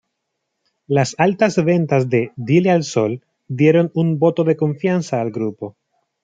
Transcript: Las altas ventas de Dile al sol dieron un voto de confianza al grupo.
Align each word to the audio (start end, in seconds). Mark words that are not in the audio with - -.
Las 0.87 1.13
altas 1.19 1.63
ventas 1.63 2.09
de 2.09 2.31
Dile 2.35 2.71
al 2.71 2.83
sol 2.83 3.21
dieron 3.47 3.91
un 3.93 4.17
voto 4.17 4.43
de 4.43 4.55
confianza 4.57 5.21
al 5.21 5.29
grupo. 5.29 5.77